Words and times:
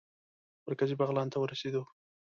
مرکزي 0.67 0.95
بغلان 0.99 1.27
ته 1.31 1.37
ورسېدو. 1.39 1.83